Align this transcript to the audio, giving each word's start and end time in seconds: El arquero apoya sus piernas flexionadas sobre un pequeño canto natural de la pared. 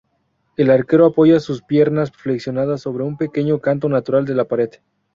El 0.57 0.71
arquero 0.71 1.05
apoya 1.05 1.39
sus 1.39 1.61
piernas 1.61 2.09
flexionadas 2.11 2.81
sobre 2.81 3.03
un 3.03 3.17
pequeño 3.17 3.59
canto 3.61 3.87
natural 3.87 4.25
de 4.25 4.33
la 4.33 4.45
pared. 4.45 4.71